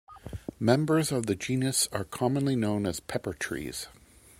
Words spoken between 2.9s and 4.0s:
pepper trees.